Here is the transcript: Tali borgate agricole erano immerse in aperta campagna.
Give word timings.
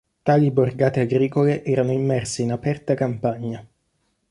Tali 0.23 0.49
borgate 0.49 0.99
agricole 1.01 1.63
erano 1.63 1.91
immerse 1.91 2.41
in 2.41 2.51
aperta 2.51 2.95
campagna. 2.95 3.63